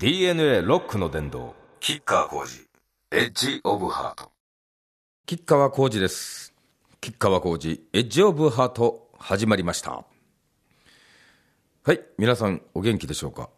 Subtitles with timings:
[0.00, 2.64] DNA ロックの殿堂キッカー工事
[3.10, 4.30] エッジオブハート。
[5.26, 6.54] 吉川浩司です。
[7.00, 10.04] 吉川浩司エッジオブハート始まりました。
[11.82, 13.50] はい皆さんお元気でしょうか？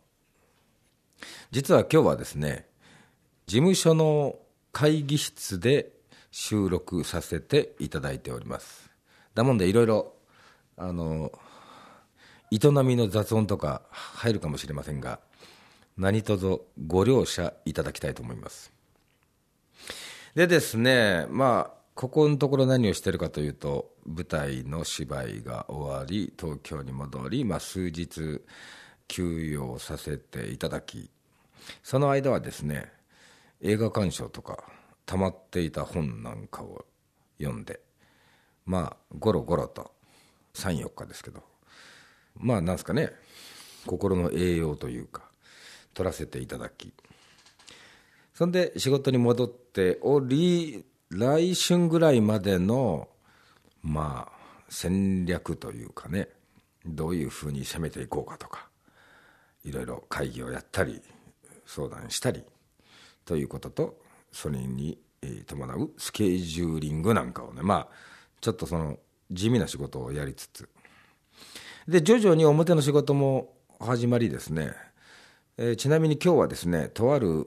[1.51, 2.67] 実は今日はですね
[3.47, 4.37] 事務所の
[4.73, 5.91] 会議室で
[6.31, 8.91] 収録させていただいております。
[9.35, 10.15] だもんでいろいろ
[10.79, 11.33] あの
[12.51, 15.21] 営みの雑音とか入るかもしれませんが
[16.01, 18.73] 何卒ご了承いただきたいと思います。
[20.35, 28.41] でですねまあここのところ何をしてるかというと舞台の芝居が終わり東京に戻り、まあ、数日
[29.09, 31.11] 休養させていただき
[31.83, 32.91] その間はですね
[33.61, 34.65] 映画鑑賞とか
[35.05, 36.87] 溜まっていた本なんかを
[37.39, 37.81] 読んで
[38.65, 39.91] まあゴロゴロと
[40.55, 41.43] 34日ですけど
[42.39, 43.11] まあなんすかね
[43.85, 45.30] 心の栄養というか
[46.01, 46.95] 取らせていただき。
[48.33, 53.09] そんで仕事に戻っており来春ぐらいまでの
[53.83, 56.29] まあ戦略というかね
[56.87, 58.67] どういうふうに攻めていこうかとか
[59.63, 61.03] いろいろ会議をやったり
[61.67, 62.45] 相談したり
[63.27, 63.99] ということと
[64.33, 64.99] それに
[65.47, 67.89] 伴うスケジューリングなんかをねまあ
[68.41, 68.99] ちょっとその
[69.31, 70.67] 地味な仕事をやりつつ。
[71.87, 74.75] で徐々に表の仕事も始まりですね、
[75.63, 77.47] えー、ちなみに今日はですねとある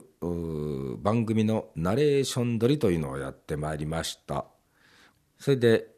[1.02, 4.44] 番組のナレーション撮りというのをやってまいりました。
[5.36, 5.88] それで、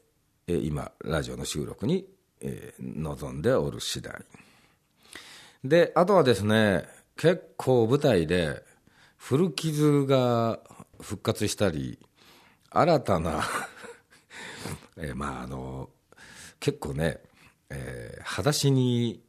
[0.47, 2.09] えー、今ラジオの収録に、
[2.41, 4.15] えー、臨んでおる次第。
[5.63, 8.63] であとはですね結構舞台で
[9.19, 10.61] 古傷が
[10.99, 11.99] 復活したり
[12.71, 13.45] 新たな
[14.97, 15.91] えまああの
[16.61, 17.21] 結構ね、
[17.69, 19.23] えー、裸足に、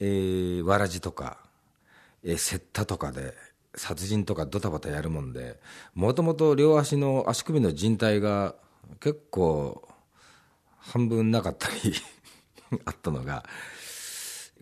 [0.00, 1.45] えー、わらじとか、
[2.26, 3.34] えー、セッタとかで
[3.76, 5.60] 殺人とかドタバタやるもんで
[5.94, 8.56] もともと両足の足首の靭帯が
[9.00, 9.86] 結構
[10.78, 11.94] 半分なかったり
[12.84, 13.44] あったのが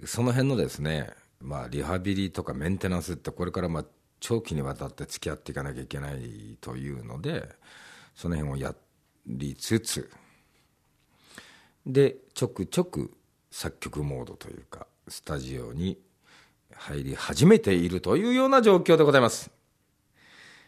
[0.05, 3.85] その辺のですねまあリハビリとかメンテナンスってこれからまあ
[4.21, 7.49] 長期にわたって付き合っていかなきゃいけないというので
[8.15, 8.75] その辺をや
[9.27, 10.11] りつつ
[11.87, 13.11] でちょくちょく
[13.51, 15.99] 作曲モードというかスタジオに
[16.77, 19.51] 入り始めているというような状況でございます、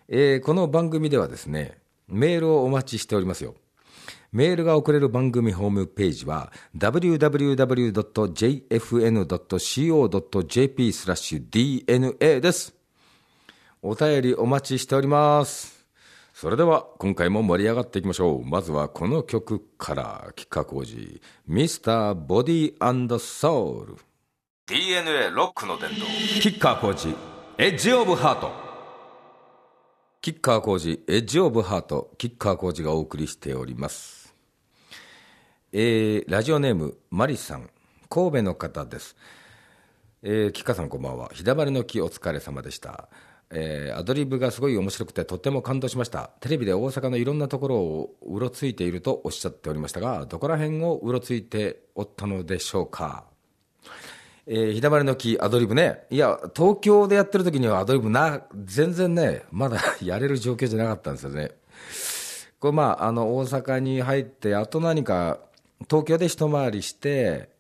[0.09, 1.79] えー、この番組ではですね
[2.09, 3.55] メールをお待ちしておりますよ。
[4.33, 7.33] メールが送れる番組ホームページは www.jfn.co.jp
[10.93, 12.75] スラッシュ DNA です。
[13.83, 15.87] お便りお待ちしております。
[16.35, 18.45] それでは今回も盛り上がっていきましょう。
[18.45, 24.06] まずはこの曲から吉川浩司ミスターボディーソウル。
[24.69, 26.01] DNA ロックの殿堂。
[26.41, 27.15] キッカー浩司
[27.57, 28.51] エッジオブハート。
[30.21, 34.35] キッカー工事エッジオブハートキッカー工事がお送りしております。
[35.73, 37.71] えー、ラジオネームマリさん。
[38.11, 39.15] 神戸の方です。
[40.25, 41.31] えー、キッカーさんこんばんは。
[41.33, 43.09] 日だまりの木お疲れ様でした。
[43.51, 46.33] えー、アドリブがすごい面白くてとっても感動しました。
[46.41, 53.36] テレビで大阪のいろんなところをうろついているとおっしゃっておりましたがどこら辺をうろついておったのでしょうか？
[54.49, 56.05] えー、日だまりの木アドリブね。
[56.09, 61.51] いや東京でやってる時にはアドリブな全然ねまだ やれる状況じゃなかったんですよね。
[62.61, 65.41] これまああの大阪に入ってあと何か
[65.91, 67.51] 東京で一回りして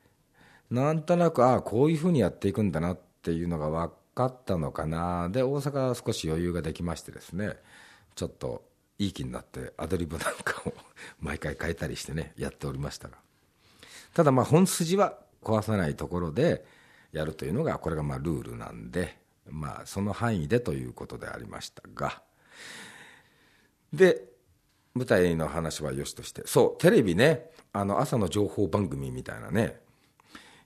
[0.70, 5.28] なんとなくああこういうふうにやっていくんだなっていうのが分かったのかな。
[5.28, 7.56] で大阪は少し余裕ができましてですね。
[8.14, 8.62] ちょっと
[8.98, 10.72] いい気になってアドリブなんかを
[11.20, 13.16] 毎回変えたりしてねやっておりましたが。
[14.14, 16.64] ただまあ本筋は壊さないところで
[17.16, 19.16] やるというのがこれがまあルールなんで
[19.48, 22.22] まあその範囲でということでありましたが。
[23.92, 24.24] で
[24.94, 29.78] 舞台の話はよしとしてそうテレビねあの朝の情報番組みたいなね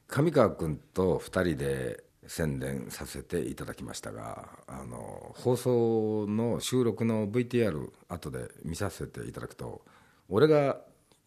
[0.09, 9.83] 上川君と2人で宣伝させていただきましたがあの放送の収録の VTR 後で見させていただくと
[10.29, 10.79] 俺が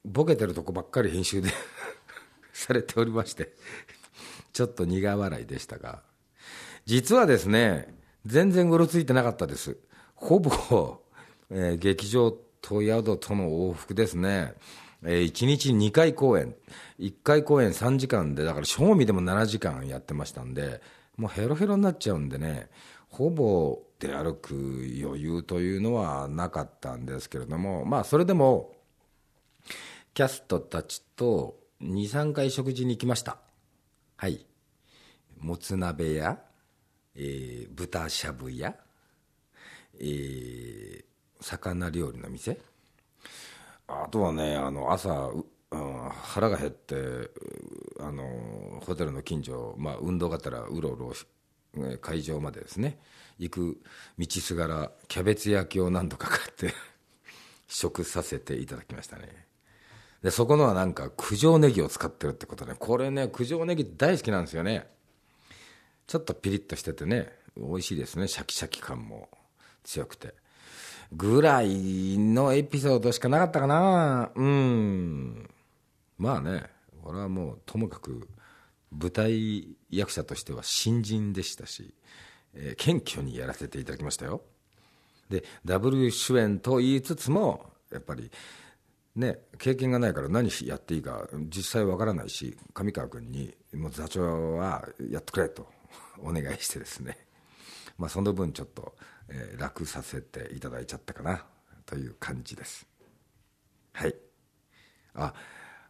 [0.06, 1.50] ボケてるとこばっかり編集で
[2.54, 3.54] されておりまして。
[4.54, 6.02] ちょっと苦笑いでしたが
[6.86, 7.94] 実はですね
[8.26, 9.78] 全然うろついてなかったです。
[10.16, 11.02] ほぼ、
[11.50, 14.54] えー、劇場と宿との往復ですね。
[15.04, 16.56] えー、1日2回公演、
[17.00, 20.82] 1回公演3時間で、だから賞味でも7時間やってましたんで、
[21.18, 22.70] もうヘロヘロになっちゃうんでね、
[23.10, 24.54] ほぼ出歩く
[25.04, 28.74] 余裕というのはなかったんですけれども、まあそれでも、
[30.14, 33.38] キャストたちと2、3回食事に行きました。
[34.24, 34.40] はい。
[35.42, 36.40] もつ鍋屋、
[37.14, 38.74] えー、豚しゃぶ屋、
[40.00, 41.04] えー、
[41.42, 42.58] 魚料理の店
[43.86, 45.30] あとはねあの朝、
[45.70, 46.96] 腹が減って
[48.00, 51.12] あのホテルの近所、まあ、運動がてらうろうろ
[52.00, 53.00] 会場までですね
[53.40, 53.82] 行く
[54.18, 56.74] 道すがらキャベツ焼きを何度か買って
[57.68, 59.48] 食させていただきましたね
[60.24, 64.88] でそこのはなんか九条ネギを使ってるってことでこれね九条ネギ大好きなんですよね。
[66.08, 68.28] ちょっとピリッとしててね美味しいですね。
[68.28, 69.30] シャキシャキ感も
[69.84, 70.34] 強くて。
[71.12, 74.32] ぐらいのエピソードしかなかったかな。
[74.34, 75.50] うん。
[76.18, 76.64] まあね
[77.04, 78.28] これはもうともかく
[78.92, 81.94] 舞台役者としては新人でしたし、
[82.54, 84.42] えー、謙虚にやらせていただきましたよ。
[85.30, 88.32] でダブル主演と言いつつもやっぱり
[89.16, 95.68] ね、経験がないから何やっていいか実際わからないし上川君にもう座長はやってくれと
[96.20, 97.18] お願いしてですね、
[97.98, 98.96] まあ、その分ちょっと、
[99.30, 101.46] えー、楽させていただいちゃったかな
[101.86, 102.88] という感じです。
[103.94, 104.16] はい。
[105.14, 105.34] あ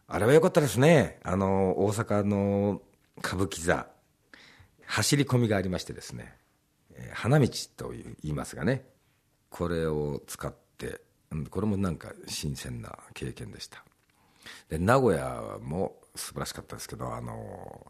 [0.06, 1.18] あれは良かったですね。
[1.22, 2.82] あの大阪の
[3.18, 3.86] 歌舞伎座
[4.84, 6.34] 走り込みがありましてですね、
[6.94, 8.84] えー、花道と言いますがね。
[9.48, 11.00] これを使って
[11.50, 13.84] これもなんか新鮮な経験でした。
[14.68, 17.86] で名古屋も素晴らしかったですけどあの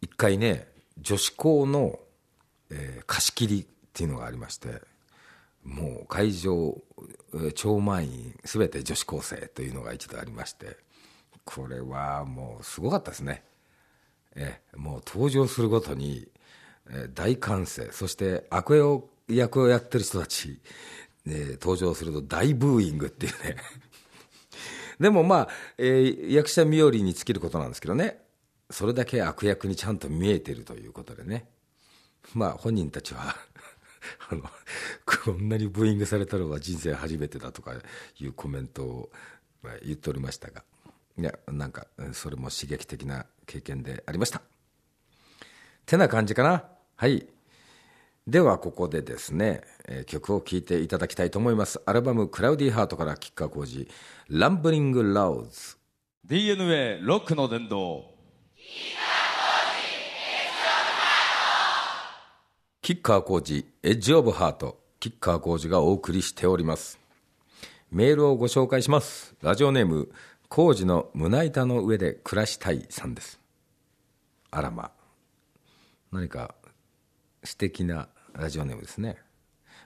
[0.00, 1.98] 一回ね女子校の、
[2.70, 4.80] えー、貸し切りっていうのがありまして
[5.64, 6.76] もう会場
[7.54, 10.76] 超満員全て女子高生というのが一度ありまして
[11.44, 13.42] これはもうすごかったですね。
[14.34, 16.26] えもう登場するごとに、
[17.14, 20.60] 大歓声そして悪役をやってる人たち
[21.24, 23.56] ね、登場すると大ブーイングっていうね。
[24.98, 25.48] でもまあ、
[25.78, 28.22] えー、役者冥利に尽きることなんですけどね。
[28.70, 31.48] それだけ悪役にちゃんと見えてるということでね。
[32.34, 33.36] まあ本人たちは
[34.30, 34.42] あの
[35.04, 37.74] こんなにブーイングされたのは人生初めてだとか
[38.18, 39.10] いうコメントを、
[39.84, 40.64] 言っておりましたが。
[41.18, 44.42] いやなんかそれも刺激的な経験でありました。
[45.86, 46.64] てな感じかな。
[46.96, 47.26] はい。
[48.26, 51.82] ではここでですね、えー、曲を聴いていただきたいと思います。
[51.86, 53.88] アルバム「クラウディーハート」から吉川浩司
[54.30, 55.76] 「ランブリング・ラウズ」
[56.24, 58.04] DNA ロックの殿堂
[62.80, 64.80] 吉川浩司エッジオブハート。
[65.00, 67.00] 吉川浩司がお送りしております。
[67.90, 69.34] メールをご紹介します。
[69.42, 70.12] ラジオネーム
[70.48, 73.40] 浩司の胸板の上で暮らしたいさんです。
[74.52, 74.92] あらま。
[76.12, 76.54] 何か
[77.44, 79.16] 素敵なラジオネームですね。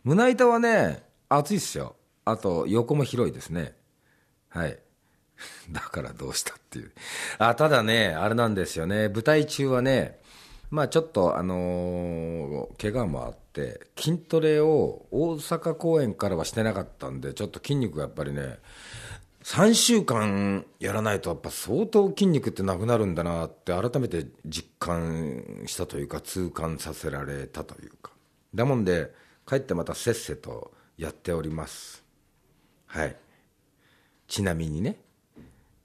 [0.04, 1.96] 胸板はね厚いっすよ。
[2.24, 3.74] あと横も広いですね。
[4.48, 4.78] はい。
[5.70, 6.92] だからどうしたっていう。
[7.38, 9.08] あただねあれなんですよね。
[9.08, 10.20] 舞台中はね
[10.70, 18.58] まあちょっとあのー、怪我もあって筋トレを大阪公演からはしてなかったんでちょっと筋肉がやっぱりね
[19.46, 28.10] 3週間やらないとやっぱ相当筋肉ってなくなるんだなって改めて実感したというか痛感させられたというか。
[28.56, 29.12] だもんで
[29.46, 32.02] 帰ってまたせっせとやっております。
[32.86, 33.14] はい。
[34.26, 34.98] ちなみにね、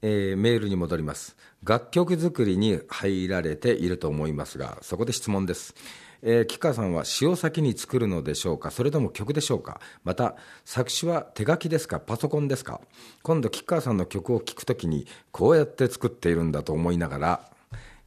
[0.01, 1.37] えー、メールに戻ります。
[1.63, 5.75] 楽曲作りに入られていると思いますがそこで質問です。
[6.23, 8.71] えー、吉川さんは詩を先に作るのでしょうか？
[8.71, 9.81] それとも曲でしょうか？
[10.03, 10.35] また
[10.65, 11.99] 作詞は手書きですか？
[11.99, 12.79] パソコンですか？
[13.23, 17.51] 今度吉川さんの曲を聴くときにこうやって作っているんだと思いながら、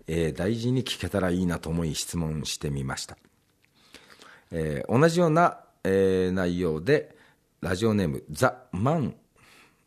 [0.07, 3.17] えー、大事に聴けたらいいなと思い質問してみました、
[4.51, 7.17] えー、同じような、えー、内容で
[7.63, 9.17] ラジオネームザ・マン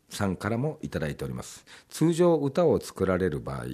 [0.08, 1.64] さんからもいただいております。
[1.88, 3.66] 通常歌を作られる場合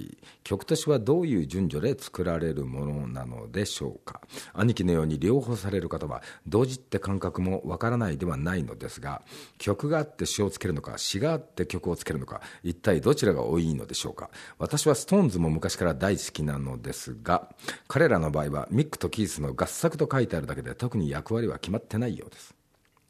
[0.43, 4.21] 曲としてはどういう順序で作られるものなのでしょうか。
[4.53, 9.21] 兄貴のように両方される方は同時って感覚もわからないではないのですが
[9.57, 14.29] 曲があって詩をつけるのか詩があって曲をつけるのか一体どちらが多いのでしょうか。
[14.59, 17.49] 私は SixTONES も昔から大好きなのですが
[17.87, 22.53] 彼らの場合はミックとキースの合作と書いてあるだけで特に役割は決まってないようです。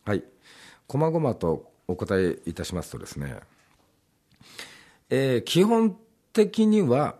[0.05, 0.23] はい。
[0.87, 3.35] 細々とお答えいたしますとですね、
[5.09, 5.97] えー、基本
[6.33, 7.15] 的には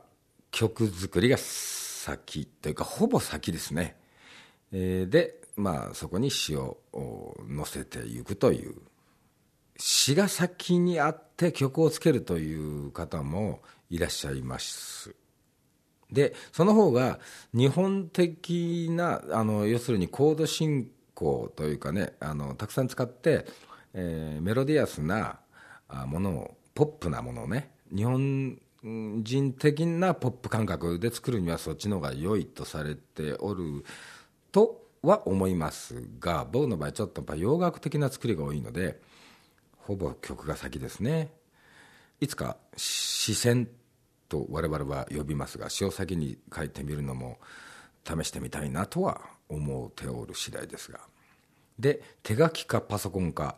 [0.51, 3.95] 曲作りが先というかほぼ先ですね、
[4.71, 8.75] えー、で、まあ、そこに詩を載せていくという。
[9.77, 15.13] 詩が先にあって曲をつけるという方もいらっしゃいます。
[16.11, 17.19] でその方が
[17.53, 23.45] 日本的なあの要するにコード進行というかねあのたくさん使って
[23.97, 25.39] えー、メロディアスな
[26.05, 28.59] ものをポップなものをね日本
[29.23, 33.85] 人的なポップ感覚で作るにはそっちの方が良いとされておる
[34.51, 38.99] とは思いますが僕の場合ちょっとやっぱ洋楽的な作りが多いので
[39.77, 41.31] ほぼ曲が先ですね。
[42.19, 43.69] いつか視線
[44.29, 47.37] と我々は呼びますが詩を先に書いてみるのも
[48.03, 50.99] 試してみたいなとは思うておる次第ですが。
[51.79, 53.57] で手書きかパソコンか。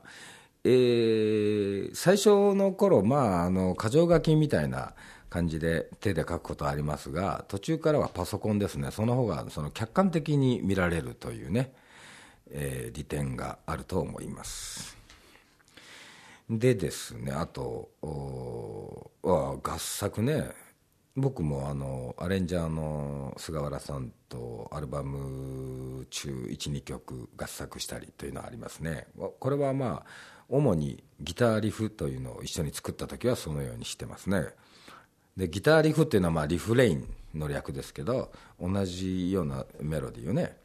[0.64, 4.94] えー、最初の頃まああの箇条書きみたいな
[5.30, 8.92] 感じで手で書くことはありますが途中からはパソコンですね。
[8.92, 11.74] その方がその客観的に見られるというね、
[12.52, 14.98] えー、利点があると思います。
[16.50, 19.12] でですねあと合
[19.78, 20.67] 作ね。
[21.18, 29.08] 僕もあのアレンジャーの菅原さんとアルバム中12曲合作したりというのはありますね。
[29.40, 34.44] これはまあ主にギターリフというのを一緒に作った時はそのようにしてますね。
[35.36, 38.32] でギターリフっていうのはまあリフレインの略ですけど
[38.62, 40.56] 同じようなメロディーをね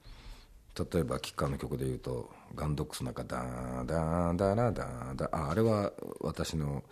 [0.78, 6.82] 例えばキッカーの曲でいうとガンドックスなんかダーダーダラダーダーああれは私の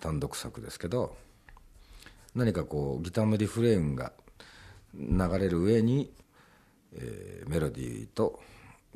[0.00, 1.14] 単独作ですけど
[2.34, 4.12] 何かこうギターのリフレインが
[4.94, 6.12] 流れる上に、
[6.94, 8.40] えー、メロディーと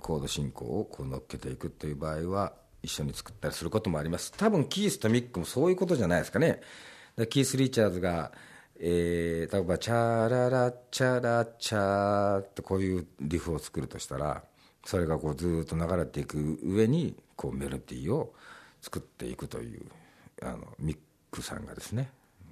[0.01, 2.53] コード進行をこう乗っけていくっていう場合は
[2.83, 4.33] 一緒に作ったりすることもあります。
[4.37, 6.61] 多分キースとミックもそういうことじゃないですかね。
[7.31, 8.33] キース・リーチャーズが、
[8.79, 14.45] えー、例えば、チャララチャラチャーってこういうリフを作るとしたら、
[14.85, 18.33] それがこうずっと流れていく上に、こうメロディーを
[18.81, 19.83] 作っていくという、
[20.43, 20.99] あの、ミッ
[21.33, 22.11] クさんがですね、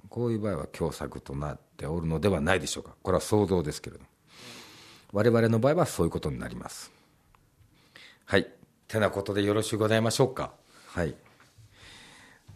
[0.09, 2.95] こういう場合は共作となっておるのではないでしょうか。
[3.01, 4.09] これは想像ですけれども。
[5.13, 6.91] 我々の場合はそういうことになります。
[8.25, 8.47] はい。
[8.87, 10.51] てなことでよろしゅうございましょうか。
[10.87, 11.15] はい。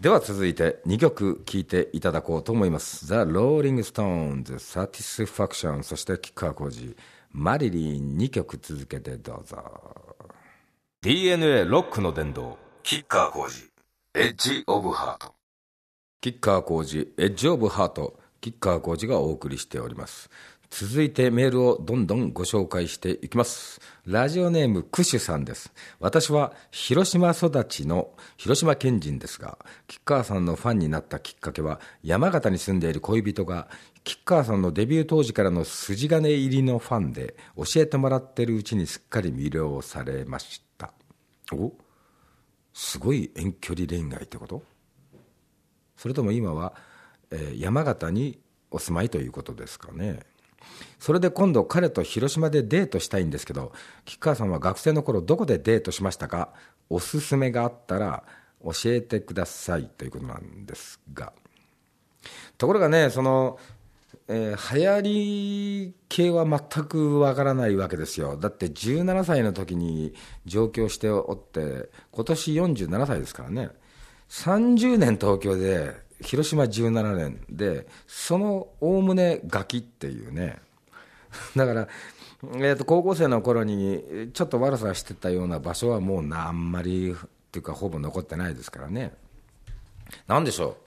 [0.02, 3.06] では続いて2曲聴いていただこうと思います。
[3.06, 6.96] The Rolling Stones, Satisfaction そして吉川浩司、
[7.32, 9.64] マリリン2曲続けてどうぞ。
[11.02, 13.70] DNA ロックの殿堂、吉川浩司、
[14.16, 15.41] エッジオブハート。
[16.24, 20.30] 吉川浩司、エッジオブハート、吉川浩司がお送りしております。
[20.70, 23.82] 続いてメールをどんどんご紹介していきます。
[24.06, 25.74] ラジオネームクシュさんです。
[26.00, 33.68] 私は広島育ちの広島県人ですが、吉川さんのファンになったきっかけは、山形に住んでいる恋人が、
[34.04, 40.94] 吉川さんのデビュー当時からの筋金入りのファンで、教えてもらってるうちにすっかり魅了されました。
[41.52, 41.74] お？
[42.76, 44.62] すごい遠距離恋愛ってこと？
[46.02, 46.74] それとも今は、
[47.30, 48.40] え、山形に
[48.72, 50.22] お住まいということですかね。
[50.98, 53.72] それで今度彼と広島でデートしたいんですけど
[54.06, 56.54] 吉川さんは学生の頃どこでデートしましたか？
[56.90, 58.24] おすすめがあったら
[58.64, 59.86] 教えてください。
[59.96, 61.34] ということなんですが。
[62.58, 63.60] ところがねその、
[64.28, 68.38] えー、流行り系は全くわからないわけですよ。
[68.38, 70.16] だって17歳の時に
[70.46, 73.70] 上京しておって今年47歳ですからね。
[74.32, 80.60] 30年東京で広島17年でそのおおむねガキっていうね。
[81.56, 81.88] だから、
[82.56, 87.16] えー、と高校生の頃にちょっと悪さしてたような場所はもうあんまりっ
[87.52, 89.14] ていうかほぼ残ってないですからね。
[90.28, 90.78] 何でしょ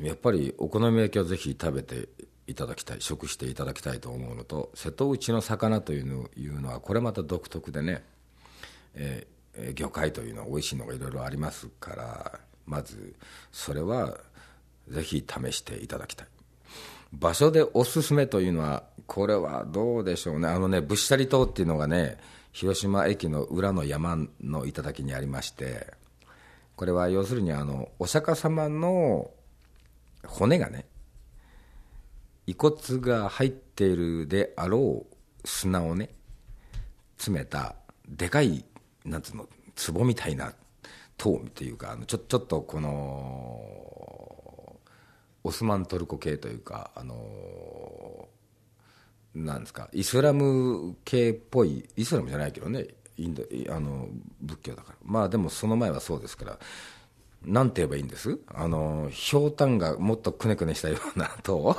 [0.00, 0.04] う？
[0.06, 2.08] やっぱりお好み焼きをぜひ食べて
[2.48, 8.04] いただきたい食していただきたいと思うのと瀬戸内の魚というのいうのはこれまた独特でね、
[8.94, 9.35] えー、
[9.74, 13.14] 魚介というのは美味しいのがいろいろありますからまず
[13.52, 14.18] それは
[14.88, 16.28] ぜひ試していただきたい。
[17.12, 20.48] 場所でおすすめというのはこれはどうでしょうね。
[20.48, 22.18] あのねぶっしゃり島っていうのがね
[22.52, 25.92] 広島駅の裏の山の頂にありまして
[26.74, 29.30] これは要するにあのお釈迦様の
[30.26, 30.86] 骨がね
[32.46, 35.16] 遺骨が入っているであろう
[35.48, 36.10] 砂をね
[37.18, 37.76] 詰めた
[38.08, 38.64] でかい
[39.06, 39.48] なんつうの
[39.94, 40.52] 壺みたいな
[41.16, 42.90] 塔というかあのちょちょっとこの
[45.44, 48.28] オスマントルコ系というかあの
[49.34, 52.86] なんですかイスラム系っぽいイスラムじゃないけどね
[53.16, 54.08] インドあの
[54.42, 54.98] 仏教だから。
[55.04, 56.58] まあでもその前はそうですから
[57.44, 58.38] なんて言えばいいんです？
[58.48, 61.76] あのひょうたんがもっとくねくねしたような 塔？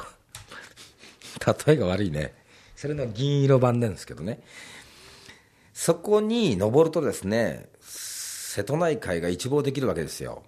[1.67, 2.33] 例えが悪いね。
[2.75, 4.39] それの銀色版なんですけどね。
[5.77, 10.41] そこに登るとですね瀬戸内海が一望できるわけですよ。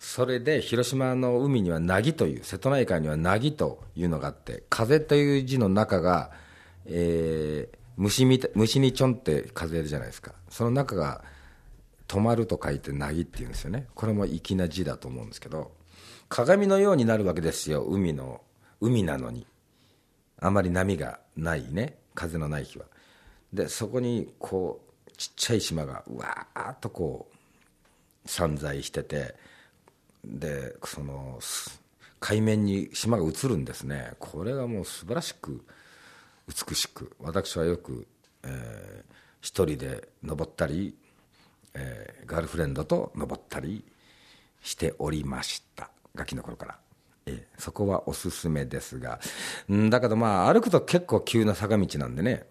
[0.00, 6.32] それで広島の海には凪という瀬戸内海には凪というのがあって風という字の中が、
[6.86, 10.32] えー、虫みた虫にちょんって風じゃないですか。
[10.50, 11.22] その中が
[12.08, 13.86] 止まると書いて凪っていうんですよね。
[13.94, 15.70] これも粋な字だと思うんですけど
[16.28, 18.40] 鏡のようになるわけですよ海の
[18.80, 19.46] 海なのに。
[20.40, 21.96] あまり波がないね。
[22.16, 22.86] 風のない日は。
[23.52, 27.28] でそこにこうちっちゃい島がうわーっとこ
[28.24, 29.34] う散在してて
[30.24, 31.38] でその
[32.20, 34.12] 海面に島が映るんですね。
[34.20, 35.64] これがもう素晴らしく
[36.48, 38.06] 美しく私はよく、
[38.44, 40.94] えー、一人で登ったり、
[41.74, 43.84] えー、ガールフレンドと登ったり
[44.62, 45.90] しておりました。
[46.14, 46.78] ガキの頃から、
[47.26, 49.18] えー、そこはおすすめですが。
[49.72, 52.46] んだけどまあ歩くと結構急な坂道なんでね。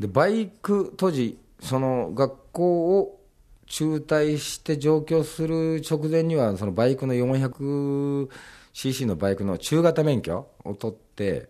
[0.00, 3.20] でバイク当時その学校を
[3.66, 11.48] 中退して上京する直前にはそのバイクの 400cc のバイクの中型免許を取って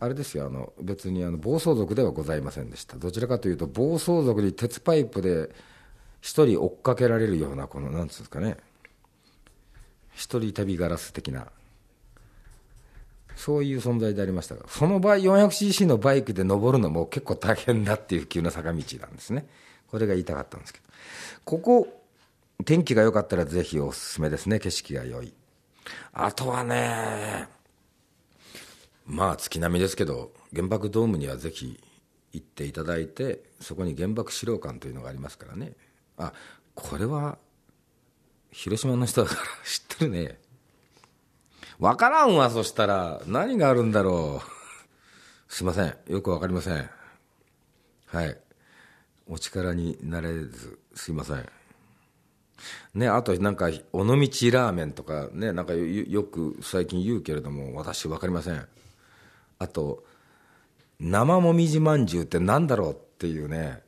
[0.00, 2.96] あれですよあの別にあの暴走族ではございませんでした。
[2.96, 5.50] どちらかというと暴走族に鉄パイプで
[6.20, 8.58] 一人追っかけられるようなこのなんつうんですかね。
[10.14, 11.48] 一人旅ガラス的な
[13.38, 19.46] そういう存在でありましたがその場合 400cc のバイクで登るのも結構大変だっていう急な坂道なんですね。
[19.86, 20.84] これが言いたかったんですけど。
[21.44, 22.02] ここ
[22.64, 24.58] 天気が良かったらぜひおすすめですね。
[24.58, 25.32] 景色が良い。
[26.12, 27.48] あとはね
[29.06, 31.80] まあ月並みですけど原爆ドームにはぜひ
[32.32, 35.74] 行っていただいてそこに原爆資料館というのがありますからね。
[36.16, 36.32] あ
[36.74, 37.38] これは
[38.50, 40.38] 広島の人だから知ってるね。
[41.78, 43.20] 分からんわそしたら。
[43.26, 45.52] 何があるんだろう。
[45.52, 45.94] すいません。
[46.08, 46.90] よく分かりません。
[48.06, 48.36] はい。
[49.28, 50.78] お力になれず。
[50.94, 51.48] すいません。
[52.94, 58.66] ね、あとなんか尾道ラーメンとかねなんかよく最近言うけれども私分かりません。
[59.60, 60.02] あと
[60.98, 63.82] 生もみじまんじゅうってなんだろうっていうね。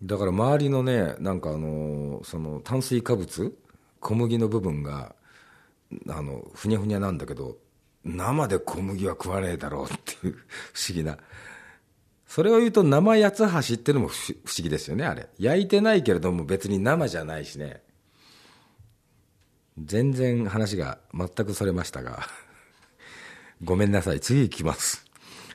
[0.00, 3.58] だから周りのねなんかあのその炭水化物？
[3.98, 5.16] 小麦の部分が
[6.08, 7.58] あのふにゃふにゃなんだけど
[8.04, 10.32] 生で小麦は食わねえだろうっていう
[10.72, 11.18] 不思議な
[12.26, 17.82] それを言うと生八つ橋っていうのも不思議ですよねあれ焼いてないけれども別に生じゃないしね
[19.78, 22.26] 全然話が全くそれましたが
[23.64, 24.20] ごめんなさい。
[24.20, 25.04] 次行きます。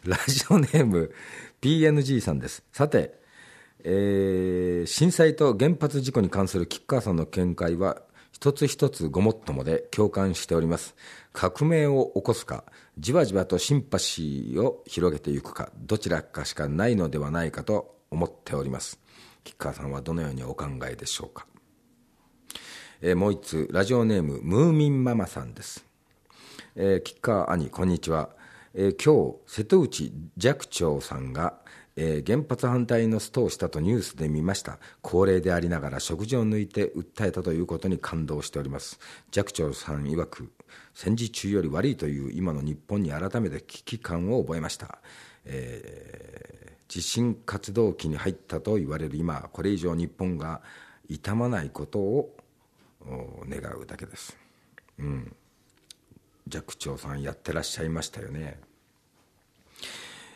[0.04, 1.14] ラジオネーム
[1.62, 2.64] PNG さんです。
[2.74, 3.14] さて、
[3.86, 8.02] えー、震災と原発事故に関する吉川さんの見解は
[8.44, 10.98] 一つ一つごもっともで共感しております。
[11.32, 12.66] 革命を起こすか、
[13.00, 19.00] じわじわとシンパシーを広げていくか、どちらかしかないのではないかと思っております。
[19.46, 21.48] 吉川さんはどのようにお考えでしょうか。
[23.00, 25.86] えー、もう一つ、ラジオネームムーミンママさんです。
[26.76, 28.32] えー、吉川兄こんにちは、
[28.74, 31.63] えー、今日瀬戸内寂聴さんが、
[31.96, 34.80] えー、原発反対のストをしたとニュースで見ました。
[35.02, 39.00] 高齢でありながら食事を抜いて訴えたということに感動しております。
[39.32, 40.52] 寂聴さん曰く
[40.94, 45.00] 戦時中より悪いという今の日本に改めて危機感を覚えました、
[45.46, 50.62] えー、地震活動期に入ったと言われる今これ以上日本が
[51.08, 52.36] 傷まないことを
[53.48, 54.38] 願うだけです。
[55.00, 55.36] うん。
[56.50, 58.60] 寂聴さんやってらっしゃいましたよね、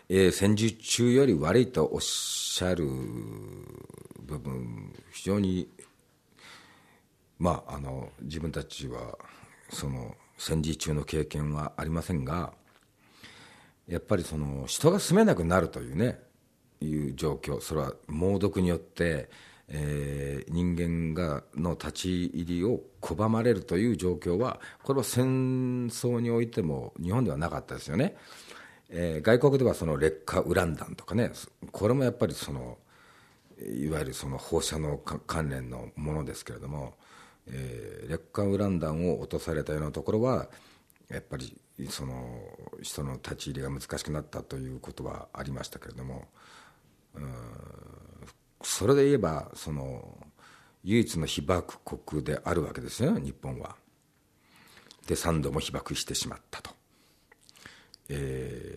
[0.10, 5.68] えー、戦時中より悪いとおっしゃる部分非常に
[7.38, 9.18] まああの自分たちは
[9.70, 12.54] その戦時中の経験はありませんが
[13.88, 16.20] やっぱりその人が住めなくなるというね
[16.80, 19.30] いう状況それは猛毒によって
[19.70, 28.16] えー、人間がの立ち入りを拒まれるという状況はこれは戦争においても日本ではなかったですよね、
[28.90, 31.32] えー、外国ではその劣化ウラン弾とかね
[31.72, 32.78] これもやっぱりその
[33.60, 36.94] いわゆるその放射能関連のものですけれども、
[37.48, 40.48] えー、劣化ウラン弾を落とされたようなところは
[41.10, 41.58] やっぱり
[41.90, 42.40] その
[42.82, 46.28] 人の立ち入りが難しくなったということはありましたけれども。
[48.62, 50.18] それで言えばその
[50.84, 53.76] 唯一の被爆国であるわけですよ日本は。
[55.08, 56.72] で3度も被爆してしまったと。
[58.10, 58.77] え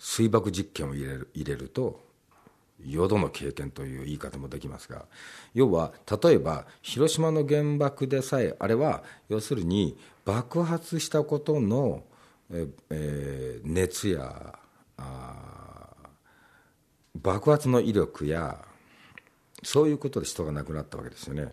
[0.00, 2.00] 水爆実験を入れる入れると
[2.82, 5.04] 4度の経験という言い方もできますが
[5.52, 12.02] 要は例えば広島の原爆でさえあれは要するに爆発したことの、
[12.50, 14.58] ええー、熱や
[17.14, 18.64] 爆発の威力や
[19.62, 21.52] そういうことで人が亡くなったわけですよね。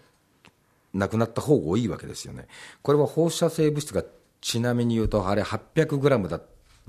[0.94, 2.48] 亡くなった方が多いわけですよね。
[2.82, 4.04] これは放射性物質が
[4.40, 6.40] ちなみに言うとあれ800グラムだ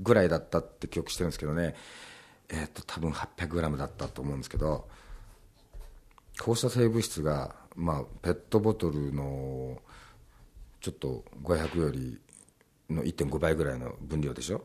[0.01, 1.75] ぐらいだったって記憶してるんですけどね。
[2.49, 4.87] えっ、と多分800グラムだったと思うんですけど
[6.39, 9.79] 放射性物質がまあペットボトルの
[10.81, 12.19] ちょっと500より
[12.89, 14.63] の1.5倍ぐらいの分量でしょ？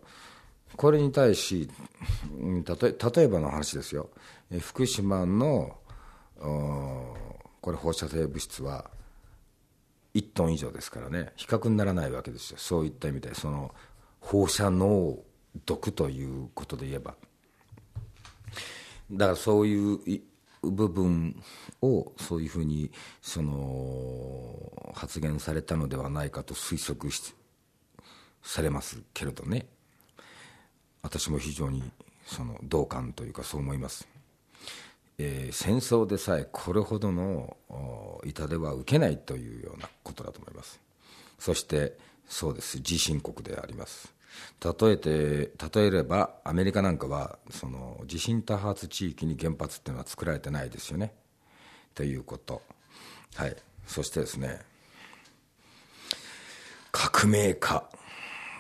[0.76, 1.68] これに対し、
[2.40, 4.10] 例えばの話ですよ、
[4.60, 5.76] 福島の
[7.60, 8.90] これ放射性物質は
[10.14, 13.74] 1トン以上ですからね、比較にならないわけですよ、そういった意味で、その
[14.24, 15.18] 放射能
[15.66, 17.14] 毒ということで言えば。
[19.10, 19.98] だからそういう
[20.62, 21.36] 部分
[21.82, 27.34] をそういうふうにその発言されたのではないかと推測し
[28.42, 29.66] されますけれどね。
[31.02, 31.82] 私も非常に
[32.24, 34.08] その同感というかそう思います、
[35.18, 37.58] えー、戦争でさえこれほどの
[38.24, 40.80] 痛手は受けないというようなことだと思います。
[41.38, 42.80] そしてそうです。
[42.80, 44.13] 地震国であります。
[44.62, 51.14] 例えて例えればアメリカなんかはその地震多発地域に原発っていうのは作られてないですよね。
[51.94, 52.62] ということ。
[53.34, 53.56] はい。
[53.86, 54.60] そしてですね
[56.90, 57.84] 革命家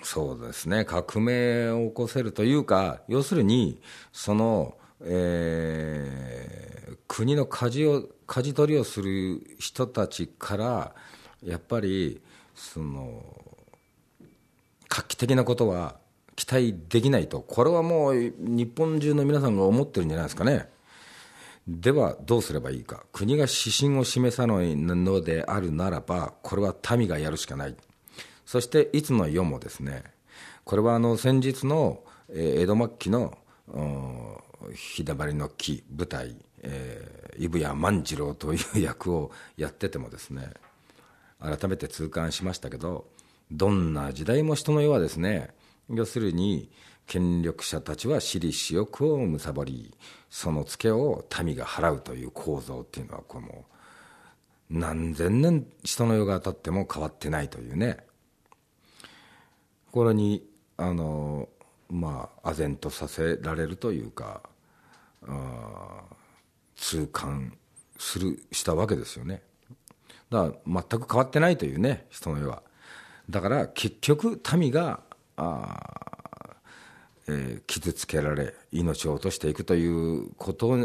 [0.02, 0.84] そうですね。
[0.84, 3.80] 革命を起こせるというか要するに
[4.12, 10.94] その、えー、国の舵を舵取りをする人たちから
[11.42, 12.20] やっぱり
[12.54, 13.22] その
[14.88, 15.96] 画期的なことは
[16.36, 20.68] 期待できないと、これはもう日本中の皆さんが思ってるんじゃないですかね。
[21.66, 27.76] ではどうすればいいか、国が指針を示さないのであるならば、これは民がやるしかない、
[28.44, 30.04] そしていつの世もですね、
[30.64, 33.38] これはあの先日の江戸末期の
[34.74, 40.50] 日だまりの木、舞台、えー、伊谷万次郎という役をやっててもですね、
[41.40, 43.06] 改めて痛感しましたけど、
[43.54, 45.50] どんな時代も人の世はですね
[45.88, 46.70] 要するに
[47.06, 49.94] 権力者たちは私利私欲を貪り
[50.28, 53.64] そのツケを民が払うという構造っていうのはこの
[54.70, 57.98] 何千年人の世が当たっても変わってないというね
[59.92, 60.44] これに
[60.76, 61.48] あの
[61.88, 64.40] まあ唖然とさせられるというか
[66.74, 67.56] 痛感
[67.98, 69.42] するしたわけですよね
[70.30, 72.62] だから全く変わってないというね人の世は。
[73.30, 75.00] だから結局民が
[75.36, 76.56] あ、
[77.26, 80.76] えー、傷つけられ命を落としていくということ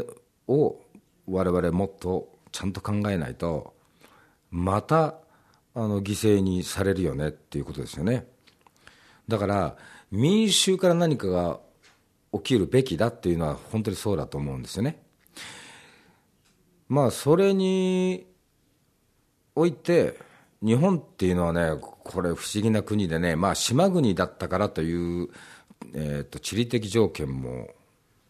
[0.47, 0.82] を
[1.28, 3.73] 我々もっとちゃんと考えないと
[4.52, 5.15] また
[5.75, 8.25] あの犠牲にされるよねっていうことですよね。
[9.28, 9.78] だから
[10.12, 11.60] 民衆から何かが
[12.34, 15.02] 起きるべきだっていうのは本当にそうだと思うんですよね。
[16.88, 18.25] まあそれに
[19.56, 20.17] おいて
[20.62, 25.30] 日本っていうのはね、これ、不思議な国でね、まあ、島国だったからという、
[25.93, 27.69] えーと、地理的条件も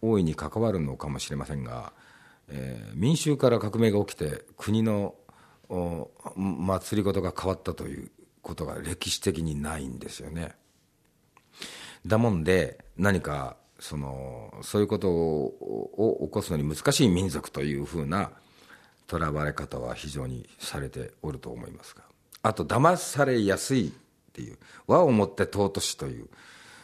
[0.01, 1.91] 大いに関わるのかもしれませんが、
[2.47, 5.15] えー、民衆から革命が起きて、国の
[6.35, 8.11] 祭りごとが変わったという
[8.41, 10.55] ことが歴史的にないんですよね。
[12.05, 18.31] だもんで、何かそのそういうことを起こすのに難しい民族というふうな
[19.07, 22.08] とらわれ方は非常にされておると思いますが。
[22.41, 23.91] あと騙されやすいっ
[24.33, 26.27] ていう和をもって尊しという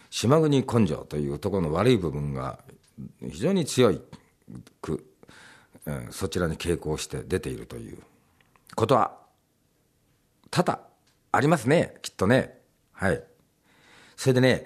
[0.10, 2.60] 島国根性というところの悪い部分が
[3.30, 4.02] 非常に強い
[4.82, 5.06] く、
[5.86, 7.98] うん、そちらに傾向して出ているという
[8.76, 9.18] ことは
[10.52, 10.80] 多々
[11.32, 12.58] ありますねきっとね。
[12.94, 13.22] はい。
[14.16, 14.66] それでね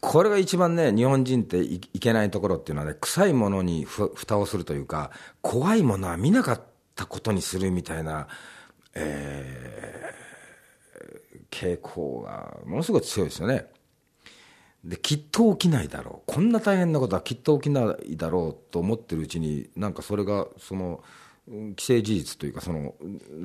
[0.00, 6.62] これが一番ね日本人っていけないところっていうのはね臭いものにふ蓋をするというか怖いものは見なかっ
[6.96, 8.26] たことにするみたいな
[8.94, 10.27] えー
[11.50, 13.66] 傾向がものすごく強いですよね。
[14.84, 21.02] できっと起きないだろうこんな大変なことはきっと起きないだろうと思ってるうちになんかそれがその
[21.78, 22.94] 既成事実というかその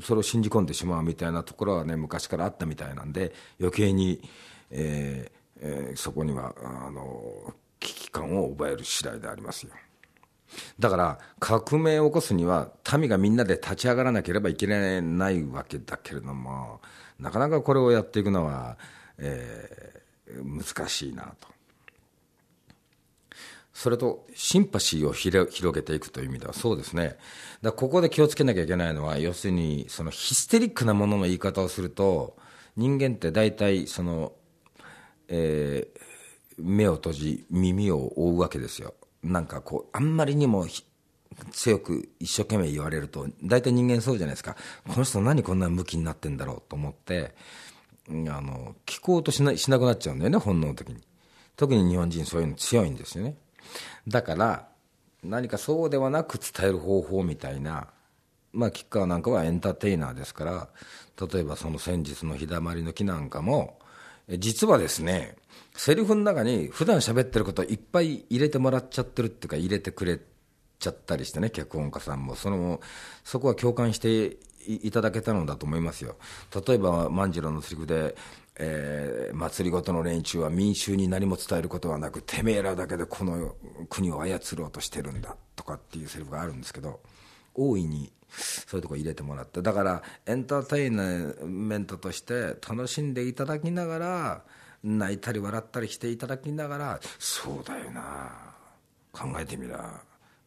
[0.02, 4.22] それを信じ込んでしまうみたいなところはね昔からあったみたいなんで余計に、
[4.70, 9.72] えーえー、そこにはあの危機感を覚える次第でありますよ
[10.78, 16.80] だから革命を起こすには民がみんなで立ち上がらなければいけないわけだけれども
[17.20, 18.78] なかなかこれをやっていくのは、
[19.18, 21.54] えー、難しいなと。
[23.74, 27.18] それとシンパシーを広げていくという意味ではそうですね。
[27.62, 32.38] だここで気をつけなきゃいけないのは要するにそのヒステリックなものの言い方をすると
[32.78, 34.34] 人間って大体その、
[35.28, 36.02] えー、
[36.58, 38.94] 目を閉じ耳を覆うわけですよ。
[39.24, 40.68] なんかこうあんまりにも
[41.52, 44.56] 強く一生懸命言われると大体人間そうじゃないですか。
[44.88, 47.36] この人何こんな向きになってんだろうと思って
[48.10, 51.02] あの聞こうとしなしなくなっちゃうんだよね本能的に。
[51.56, 53.36] 特に日本人そういうの強いんですよね。
[54.08, 54.68] だから
[55.24, 57.88] 何かそうではなく伝える方法みたいな
[58.52, 60.70] まあ吉川なんかはエンターテイナーですから
[61.32, 63.80] 例えばその先日の日だまりの木なんかも
[64.30, 65.36] 実はですね、
[65.76, 70.20] セリフの中に普段喋ってることいっぱい入れてもらっちゃってるっていうか、入れてくれ
[70.84, 72.82] ちゃったりしてね、脚本家さんも、その
[73.24, 76.18] そこは共感していただけたのだと思いますよ。
[76.68, 78.16] 例えば万次郎のセリフで、
[78.58, 83.56] えー、祭りごとの連中は民衆に何も伝えることはなく、てめえらだけでこの
[83.90, 87.00] 国を操ろうとしてるんだとかっていうセリフがあるんですけど、
[87.56, 94.44] 大いにそういうとこ入れてもらって、だからエンターテインメントとして楽しんでいただきながら、
[94.84, 98.54] 泣いたり笑ったりしていただきながら、そうだよな、
[99.12, 100.02] 考えてみら、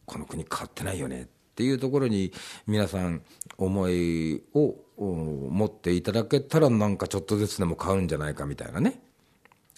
[0.07, 2.31] この国変わってないよねっていうところに、
[2.65, 3.21] 皆さん、
[3.57, 9.01] 思いを持っていただけたら、なんかちょっとずつでも変わるんじゃないかみたいなね、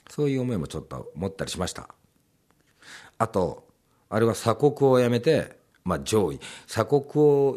[0.09, 1.89] そういう思いもちょっと持ったりしました。
[3.17, 3.67] あと、
[4.09, 7.55] あれは鎖国をやめて、まあ、上位、鎖国を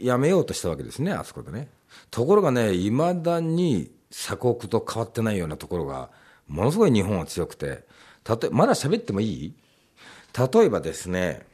[0.00, 1.68] やめようとしたわけですね、あそこでね。
[2.10, 6.10] ところがね、いまだに鎖国と変わってないようなところが、
[6.48, 7.84] ものすごい日本は強くて、
[8.24, 9.54] たとまだ喋ってもいい？
[10.36, 11.46] 例えばですね、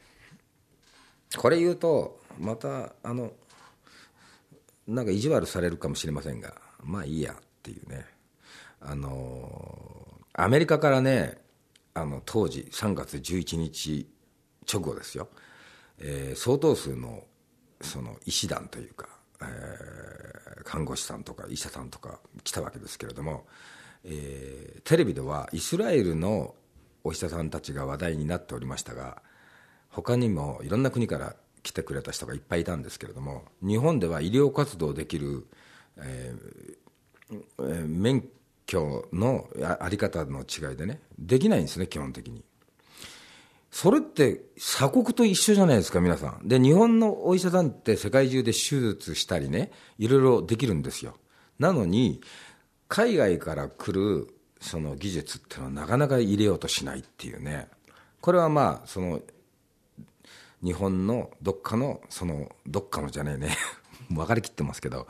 [1.39, 3.33] これ言うと、また、あの、
[4.87, 8.05] なんか意地悪されるかもしれませんが、まあいいやっていうね。
[8.81, 11.39] あの、アメリカからね、
[11.95, 14.07] あの、当時3月11日
[14.71, 15.29] 直後ですよ。
[15.99, 17.25] えー、相当数の
[17.81, 19.09] その医師団というか、
[19.41, 23.47] えー、看護師さんとか医者さんとか来たわけですけれども、
[24.05, 26.55] えー、テレビではイスラエルの
[27.05, 29.23] お医者さんたちが話題になっておりましたが
[29.95, 35.47] 他にもいろんな国から来てくれた人がいっぱいいたんですけれども日本では医療活動できる、
[35.99, 38.29] えー、免
[38.67, 39.49] 許の
[39.81, 42.45] あり方の違いでねできないんですね基本的に
[43.71, 46.47] それって鎖国と一緒じゃないですか、皆さん。
[46.47, 51.17] で、日本のお医者さんって世界中で手術したりね、いろいろできるんですよ。
[51.59, 52.21] なのに、
[52.87, 54.29] 海外から来る
[54.61, 57.67] その技術っていうのはなかなか入れようとしないっていうね。
[58.21, 59.21] これはまあ、その、
[60.65, 63.57] 日本のどっかの、その、どっかのじゃねえね、
[64.11, 65.07] 分かりきってますけど、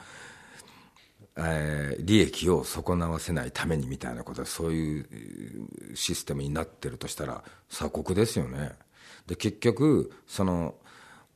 [1.36, 8.72] えー、利益を損なわせないためにみたいなことでそういうシステムになってるとしたら鎖国ですよね。
[9.26, 10.76] で結局その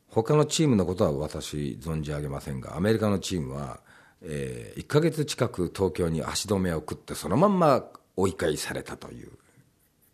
[0.08, 3.80] 他のチームのことは私存じ上げませんがアメリカのチームは、
[4.22, 7.84] えー、1か月近く東京に足止めを食ってそのまんま
[8.16, 9.32] 追い返されたという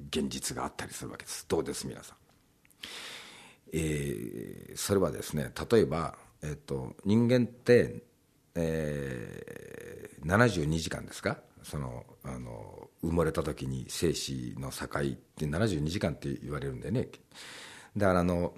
[0.09, 1.45] 現実があったりするわけです。
[1.49, 2.17] どうです皆さん、
[3.75, 8.03] えー、それはですね例えば、えーと人間って
[8.57, 11.39] えー、72時間ですか？
[11.65, 14.91] そのあの埋もれた時に生死の境っ
[15.37, 17.09] て72時間って言われるんでね。
[17.97, 18.55] だからあの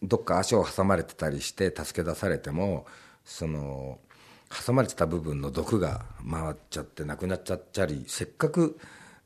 [0.00, 2.86] どっか足を挟まれてたりして助け出されても
[3.24, 3.98] その
[4.64, 8.78] 挟まれてた部分の毒が回っちゃってなくなっちゃったりせっかく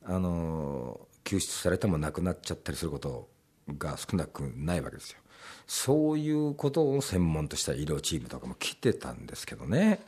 [0.03, 3.29] あの救出されてもなくなっちゃったりすること
[3.69, 5.19] が少なくないわけですよ。
[5.67, 9.99] そういうことを専門とした医療チームとかも来てたんですけどね。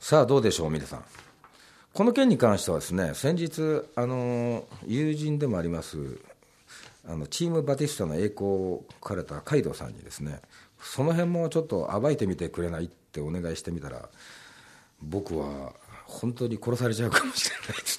[0.00, 1.04] さあどうでしょう皆さん。
[1.92, 5.98] この件に関してはですね先日あの友人でもあります
[7.06, 10.40] あのチームバティスタの栄光を書かれたカイドウさんにですね
[10.80, 14.08] その辺もちょっと暴いてみてくれないってお願いしてみたら
[15.02, 15.74] 僕は
[16.06, 17.98] 本当に殺されちゃうかもしれないです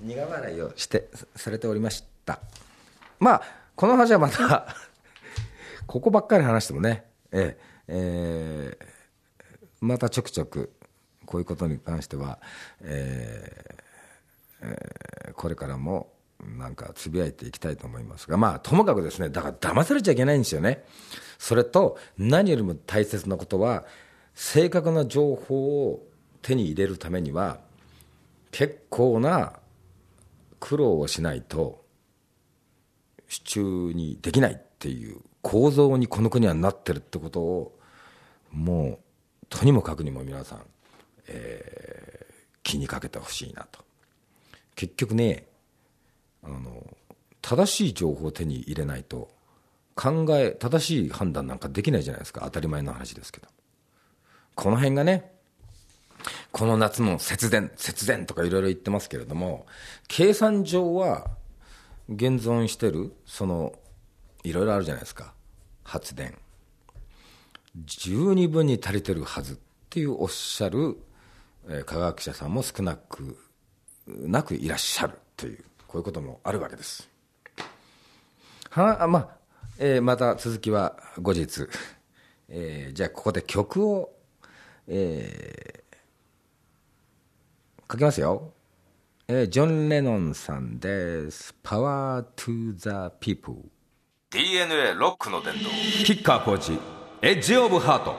[0.00, 2.40] 苦笑いをしてされておりました
[3.18, 3.42] まあ
[3.74, 4.74] この話はまた
[5.86, 7.56] ここばっかり話してもね、え
[7.88, 8.86] ええー、
[9.80, 10.72] またちょくちょく
[11.24, 12.38] こういうことに関しては、
[12.80, 13.86] えー
[14.62, 16.12] えー、これからも
[16.44, 20.84] なんかつぶやいていきたいと思いますが、まあ、ともかくですね、だから騙されちゃいけないんですよね。
[21.38, 23.84] それと、何よりも大切なことは、
[24.34, 26.06] 正確な情報を
[26.42, 27.58] 手に入れるためには、
[28.50, 29.54] 結構な
[30.66, 31.84] 苦労をしないと、
[33.28, 37.78] 手中にできないっていう構造にこの国はなってるってことを
[38.50, 38.98] も
[39.42, 40.62] うとにもかくにも皆さん、
[41.28, 43.84] えー、気にかけてほしいなと。
[44.74, 45.46] 結局ね
[46.42, 46.84] あの
[47.42, 49.30] 正しい情報を手に入れないと
[49.94, 52.40] 考え正しい判断なんかできないじゃないですか。
[52.42, 53.46] 当たり前の話ですけど。
[54.56, 55.35] この辺がね
[56.56, 59.66] この夏の節電節電とかいろいろ言ってますけれども
[60.08, 61.26] 計算上は
[62.08, 63.74] 現存してるその
[64.42, 65.34] いろいろあるじゃないですか。
[65.84, 66.34] 発電。
[67.84, 69.56] 十二分に足りてるはずっ
[69.90, 70.96] ていうおっしゃる、
[71.68, 73.36] えー、科学者さんも少なく
[74.06, 77.06] なくいらっしゃるというこういうこともあるわけです。
[78.70, 79.28] はあまあ、
[79.78, 81.68] えー、また続きは後日、
[82.48, 84.14] えー、じゃあここで曲を、
[84.88, 85.82] え
[87.90, 88.52] 書きますよ。
[89.28, 91.54] えー、ジョン・レノンさんです。
[91.62, 93.58] Power to the People。
[94.30, 95.70] DNA ロックの伝道。
[96.04, 96.78] キッカーコーチ、
[97.22, 98.16] エッジオブハート。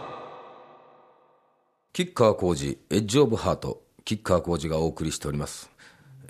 [1.92, 3.84] キッカー工事、エッジオブハート。
[4.06, 5.70] キッカー工事がお送りしております。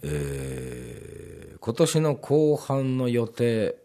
[0.01, 3.75] えー、今年の後半の予定、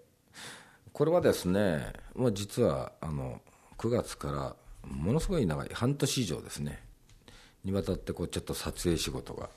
[0.95, 3.43] これはですね、もう実はあの
[3.77, 4.57] 9月から
[4.89, 6.83] ものすごい長い、半年以上ですね、
[7.65, 9.49] にわたってこうちょっと撮影仕事が、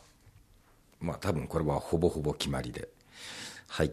[0.99, 2.89] まあ多分これはほぼほぼ決まりで
[3.67, 3.91] 入っ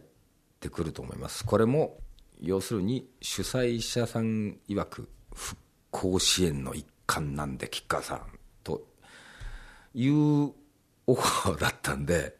[0.60, 1.44] てくると思います。
[1.44, 1.98] これも
[2.40, 8.86] 要するに主催者さん曰く復興支援の一環なんで、吉川さんと
[9.94, 10.52] いう
[11.06, 12.36] オファーだったんで、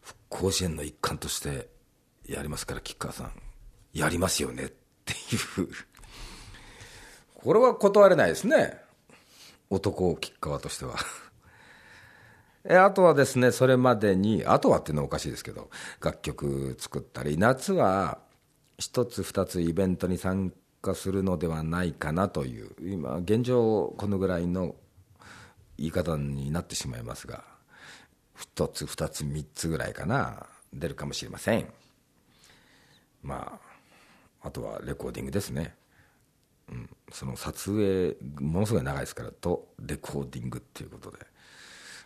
[0.00, 1.68] 復興支援の一環として
[2.26, 3.32] やりますから、吉川さん、
[3.92, 4.68] やりますよねっ
[5.04, 5.16] てい
[5.62, 5.68] う
[7.34, 8.83] これは断れないですね。
[9.74, 10.96] 男吉川としては
[12.64, 15.68] えあとはですね、それまでに、あとはっていうのはおかしいですけど、
[16.00, 18.18] 楽曲作ったり、夏は
[18.78, 24.76] 一つ二つイベントに参加するのではないかなという、今、現状このぐらいの
[25.76, 27.44] 言い方になってしまいますが、
[28.34, 31.68] 一つ二つ三つぐらいかな、出るかもしれません。
[33.22, 33.60] ま
[34.42, 35.74] あ、あとはレコーディングですね。
[36.68, 41.18] うん、その撮影ものすごい長いですからとレコーディングっていうことで。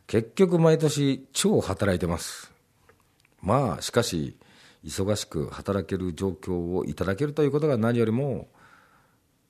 [0.08, 2.50] 結局毎年超働いてます。
[3.42, 4.36] まあしかし
[4.84, 8.48] 忙しく働ける状況をいただけるということが何よりも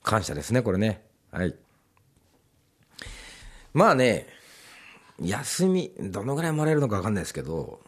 [0.03, 1.05] 感謝ですねこれね。
[1.31, 1.55] はい。
[3.73, 4.27] まあね
[5.21, 7.81] 休みどのぐらいもらえるのか分かんないですけど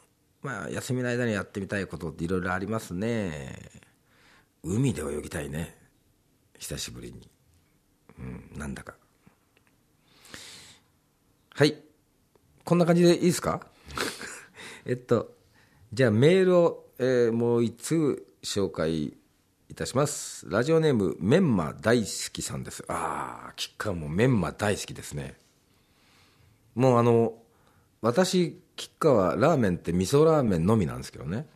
[0.43, 3.59] まあ休みの間にやってみたいことっていろいろありますね。
[4.63, 5.80] 海で泳ぎたいね。
[6.61, 7.29] 久しぶりに、
[8.19, 8.95] うん、なんだか。
[11.55, 11.75] はい。
[12.65, 13.67] こんな感じでいいですか？
[14.87, 15.35] えっと
[15.93, 19.17] じゃあメールを、えー、もう一通紹介
[19.69, 20.49] いたします。
[20.49, 22.85] ラジオネームメンマ大好きさんです。
[22.89, 25.39] ああ吉川もメンマ大好きですね。
[26.75, 27.43] もうあの
[28.03, 31.49] 私吉川ラーメンって味噌ラーメンのみなんですけどね。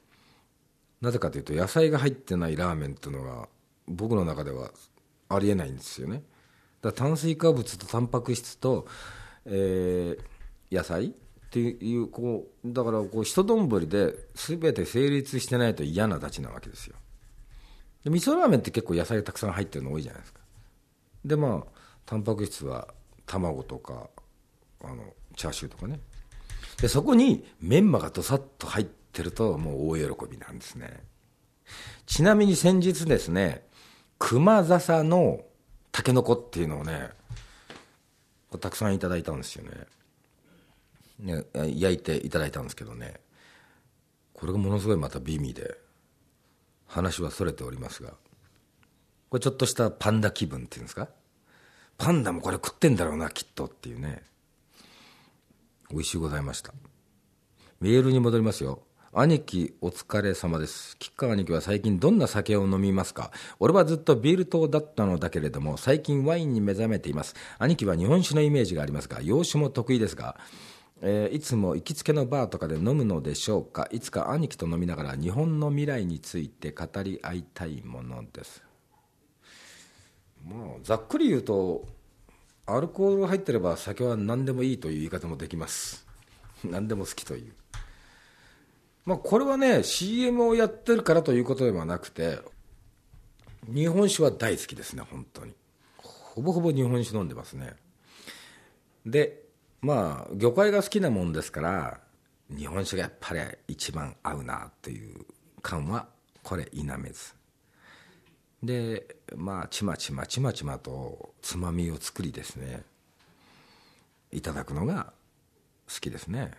[1.03, 3.49] なぜかというと野菜が入ってないラーメンっていうのが
[3.87, 4.71] 僕の中では
[5.29, 6.23] ありえないんですよね。
[6.81, 8.87] だから炭水化物とタンパク質と、
[9.47, 11.11] えー、野菜っ
[11.51, 16.97] ていうこうだからこう一丼で全て成立してないと嫌なたちなわけですよ。
[18.05, 20.41] で味噌ラーメンって結構野菜たくさん入ってるの多いじゃないですか。
[21.25, 21.71] でまあ
[22.05, 22.89] タンパク質は
[23.25, 24.11] 卵とか
[24.83, 26.01] あのチャーシューとかね。
[26.81, 31.05] でそこにメンマがどさっと入ってるともう大喜びなんですね。
[32.05, 33.67] ちなみに先日ですね
[34.19, 35.41] 熊笹の
[35.93, 37.11] タケノコっていうのをね
[38.61, 39.71] たくさんいただいたんですよね。
[41.19, 43.21] ね焼いていただいたんですけどね。
[44.33, 45.79] これがものすごいまた美味で
[46.87, 48.11] 話はそれておりますが
[49.31, 51.09] これちょっとしたパンダ気分っていうんですか？
[51.99, 54.23] パンダもこれ食ってんだろうなきっとっていうね。
[55.91, 56.73] 美味しゅうございました。
[57.81, 58.83] メールに戻りますよ。
[59.17, 60.97] 兄貴お疲れ様です。
[60.99, 63.31] 吉川兄貴は最近どんな酒を飲みますか？
[63.61, 67.37] 俺はずっとビール党だったのだけれども最近ワインに目覚めています。
[67.61, 70.37] 兄貴は日本酒のイメージがありますが洋酒も得意ですが
[71.01, 73.87] えー、いつも行きつけのバーとかで飲むのでしょうか？
[73.93, 78.65] いつか兄貴と飲みながら日本の未来について語り合いたいものです。
[80.43, 81.87] もうざっくり言うと
[82.67, 86.05] アルコールが入ってれば酒は何でもいいという言い方もできます。
[86.65, 87.53] 何でも好きという。
[89.05, 92.39] まあ、これはね CM をやってるからということではなくて
[93.73, 95.55] 日本酒は大好きですね本当に。
[95.99, 97.75] ほぼほぼ日本酒飲んでますね。
[99.07, 99.43] で
[99.81, 102.01] まあ魚介が好きなもんですから
[102.51, 105.25] 日本酒がやっぱり一番合うなという
[105.63, 106.09] 感は
[106.43, 107.35] これ否めず。
[108.63, 112.83] でまあちまちまちまちまとつまみを作りですね
[114.33, 115.13] いただくのが
[115.89, 116.51] 好きですね。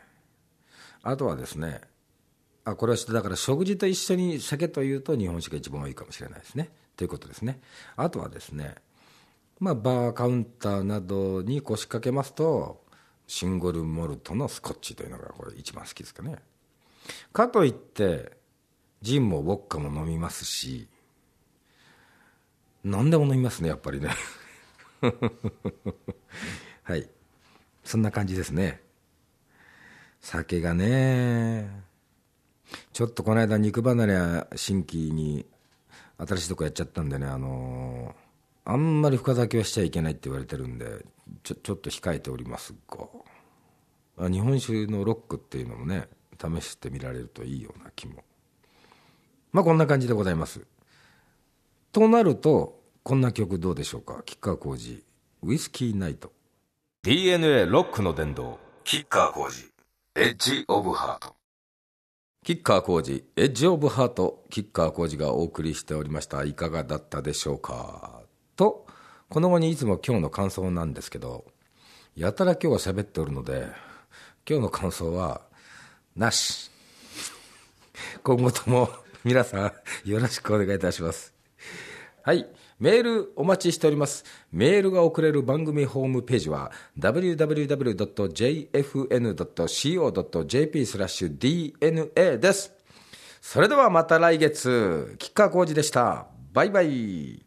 [1.02, 1.82] あとはですね
[2.66, 6.70] あこれはだから食事と一緒に酒というと日本酒が一番多いかもしれないですね。
[6.97, 7.59] ということですね。
[7.95, 8.76] あとはですね
[9.59, 12.84] まあバーカウンターなどに腰掛けますと
[13.28, 16.38] シングルモルトのスコッチというのがこれ一番好きですかね。
[17.32, 18.32] かといって
[19.03, 20.88] ジンもウォッカも飲みますし
[22.84, 24.09] 何でも飲みますねやっぱりね。
[26.82, 27.07] はい。
[27.84, 28.82] そんな感じですね。
[30.20, 31.74] 酒がね
[32.96, 34.16] ちょっとこの間肉離れ
[34.56, 35.46] 新規に
[36.18, 41.04] 新しいとこやっちゃったんでねあのー、あんまり深酒はしちゃいけないって言われてるんで
[41.43, 42.74] ちょちょっと控えております
[44.18, 46.08] が日本酒のロックっていうのもね
[46.39, 48.24] 試してみられるといいような気も。
[49.52, 50.66] まあこんな感じでございます。
[51.91, 54.24] となるとこんな曲どうでしょうか？
[54.26, 55.04] 吉川晃司
[55.43, 56.32] ウイスキーナイト
[57.04, 59.70] DNA ロックの殿堂吉川晃司
[60.16, 61.35] エッジオブハート
[62.46, 66.43] 吉川晃司エッジオブハート吉川晃司がお送りしておりました。
[66.43, 68.22] いかがだったでしょうか？
[68.56, 68.86] と
[69.30, 71.46] この後にいつも今日の感想なんですけど
[72.16, 73.66] やたら今日は喋っておるので
[74.48, 75.41] 今日の感想は
[76.16, 76.70] なし。
[78.22, 78.89] 今後とも
[79.24, 79.74] 皆さ
[80.06, 81.34] んよろしくお願いいたします。
[82.22, 82.46] はい。
[82.80, 84.26] メールお待ちしております。
[84.51, 88.05] メールが送れる番組ホームページは www.jfn.co.jp
[90.86, 92.73] スラッシュ DNA です。
[93.41, 96.28] それではまた来月、吉川浩司でした。
[96.51, 97.45] バイバイ。